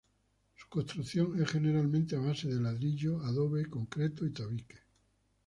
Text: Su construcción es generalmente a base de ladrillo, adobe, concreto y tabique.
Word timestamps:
Su 0.55 0.67
construcción 0.67 1.39
es 1.39 1.47
generalmente 1.51 2.15
a 2.15 2.19
base 2.21 2.47
de 2.47 2.59
ladrillo, 2.59 3.19
adobe, 3.21 3.67
concreto 3.69 4.25
y 4.25 4.31
tabique. 4.31 4.79